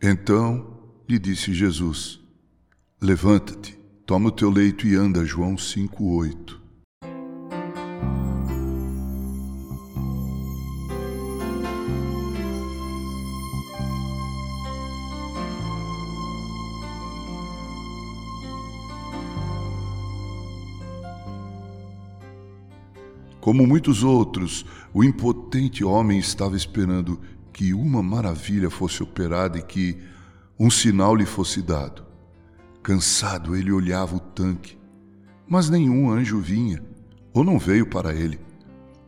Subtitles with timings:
[0.00, 0.78] Então
[1.08, 2.20] lhe disse Jesus:
[3.02, 5.24] Levanta-te, toma o teu leito e anda.
[5.24, 6.56] João 5:8.
[23.40, 27.18] Como muitos outros, o impotente homem estava esperando
[27.58, 29.98] que uma maravilha fosse operada e que
[30.56, 32.06] um sinal lhe fosse dado.
[32.84, 34.78] Cansado, ele olhava o tanque,
[35.44, 36.80] mas nenhum anjo vinha,
[37.34, 38.38] ou não veio para ele.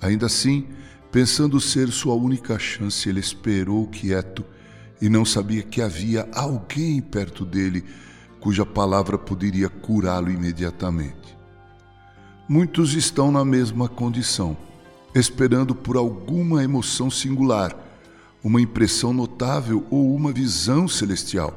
[0.00, 0.66] Ainda assim,
[1.12, 4.44] pensando ser sua única chance, ele esperou quieto
[5.00, 7.84] e não sabia que havia alguém perto dele
[8.40, 11.38] cuja palavra poderia curá-lo imediatamente.
[12.48, 14.56] Muitos estão na mesma condição,
[15.14, 17.91] esperando por alguma emoção singular,
[18.42, 21.56] uma impressão notável ou uma visão celestial.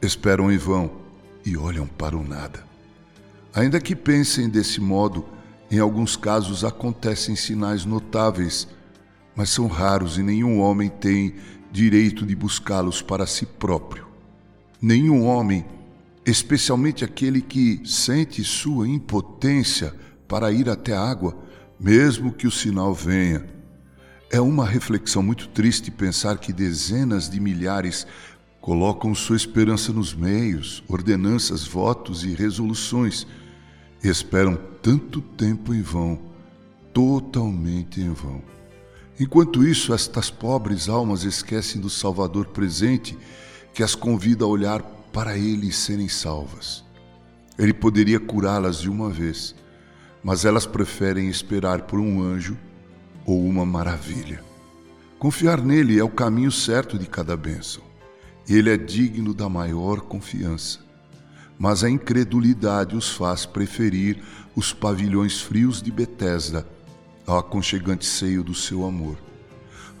[0.00, 0.90] Esperam em vão
[1.44, 2.64] e olham para o nada.
[3.54, 5.24] Ainda que pensem desse modo,
[5.70, 8.68] em alguns casos acontecem sinais notáveis,
[9.34, 11.34] mas são raros e nenhum homem tem
[11.70, 14.06] direito de buscá-los para si próprio.
[14.80, 15.64] Nenhum homem
[16.24, 19.94] especialmente aquele que sente sua impotência
[20.28, 21.36] para ir até a água,
[21.78, 23.44] mesmo que o sinal venha.
[24.34, 28.06] É uma reflexão muito triste pensar que dezenas de milhares
[28.62, 33.26] colocam sua esperança nos meios, ordenanças, votos e resoluções
[34.02, 36.18] e esperam tanto tempo em vão,
[36.94, 38.40] totalmente em vão.
[39.20, 43.14] Enquanto isso, estas pobres almas esquecem do Salvador presente
[43.74, 44.80] que as convida a olhar
[45.12, 46.82] para eles serem salvas.
[47.58, 49.54] Ele poderia curá-las de uma vez,
[50.24, 52.56] mas elas preferem esperar por um anjo
[53.24, 54.42] ou uma maravilha.
[55.18, 57.82] Confiar nele é o caminho certo de cada bênção.
[58.48, 60.80] Ele é digno da maior confiança.
[61.58, 64.20] Mas a incredulidade os faz preferir
[64.56, 66.66] os pavilhões frios de Betesda
[67.26, 69.16] ao aconchegante seio do seu amor.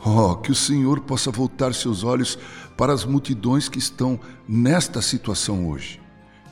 [0.04, 2.36] Oh, que o Senhor possa voltar seus olhos
[2.76, 4.18] para as multidões que estão
[4.48, 6.00] nesta situação hoje.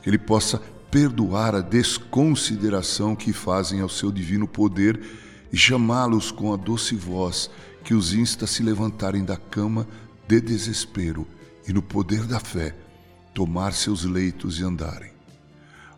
[0.02, 5.00] Que Ele possa perdoar a desconsideração que fazem ao seu divino poder
[5.52, 7.50] e chamá-los com a doce voz
[7.84, 9.86] que os insta a se levantarem da cama
[10.28, 11.26] de desespero
[11.66, 12.74] e no poder da fé
[13.34, 15.12] tomar seus leitos e andarem.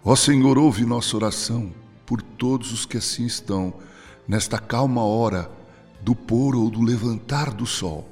[0.04, 1.72] Ó Senhor, ouve nossa oração
[2.06, 3.74] por todos os que assim estão,
[4.26, 5.50] nesta calma hora
[6.02, 8.08] do pôr ou do levantar do sol,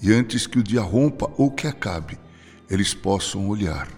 [0.00, 2.18] e antes que o dia rompa ou que acabe,
[2.68, 3.88] eles possam olhar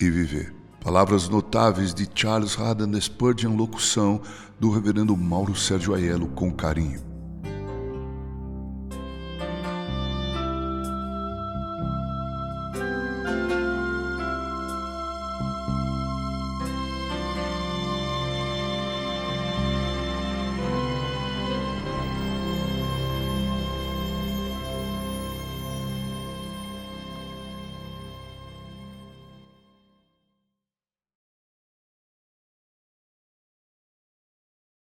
[0.00, 0.63] e viver.
[0.84, 4.20] Palavras notáveis de Charles Haddon Spurgeon, locução
[4.60, 7.13] do reverendo Mauro Sérgio Aiello, com carinho.